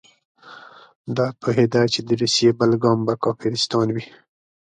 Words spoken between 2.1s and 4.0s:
روسیې بل ګام به کافرستان